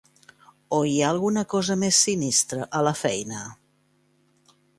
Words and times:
O 0.77 0.77
hi 0.91 0.95
ha 1.01 1.11
alguna 1.15 1.43
cosa 1.51 1.77
més 1.83 1.99
sinistra 2.07 2.67
a 2.79 2.83
la 2.89 2.95
feina? 3.03 3.45